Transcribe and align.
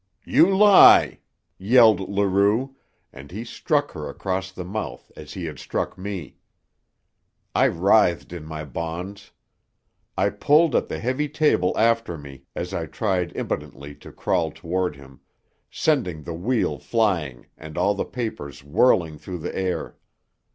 "You 0.25 0.47
lie!" 0.49 1.19
yelled 1.59 2.09
Leroux, 2.09 2.75
and 3.13 3.29
he 3.29 3.43
struck 3.45 3.91
her 3.91 4.09
across 4.09 4.51
the 4.51 4.65
mouth 4.65 5.11
as 5.15 5.33
he 5.35 5.45
had 5.45 5.59
struck 5.59 5.95
me. 5.95 6.37
I 7.53 7.65
writhed 7.67 8.33
in 8.33 8.43
my 8.43 8.65
bonds. 8.65 9.29
I 10.17 10.31
pulled 10.31 10.71
the 10.71 10.97
heavy 10.97 11.29
table 11.29 11.77
after 11.77 12.17
me 12.17 12.45
as 12.55 12.73
I 12.73 12.87
tried 12.87 13.37
impotently 13.37 13.93
to 13.97 14.11
crawl 14.11 14.49
toward 14.51 14.95
him, 14.95 15.19
sending 15.69 16.23
the 16.23 16.33
wheel 16.33 16.79
flying 16.79 17.45
and 17.55 17.77
all 17.77 17.93
the 17.93 18.03
papers 18.03 18.63
whirling 18.63 19.19
through 19.19 19.37
the 19.37 19.55
air. 19.55 19.97